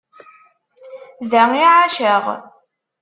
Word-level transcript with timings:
Da 1.31 1.43
i 1.59 1.61
εaceɣ. 1.67 2.25